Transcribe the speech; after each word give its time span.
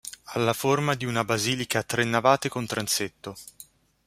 Ha 0.31 0.39
la 0.39 0.53
forma 0.53 0.95
di 0.95 1.05
una 1.05 1.23
basilica 1.23 1.77
a 1.77 1.83
tre 1.83 2.03
navate 2.05 2.49
con 2.49 2.65
transetto. 2.65 3.35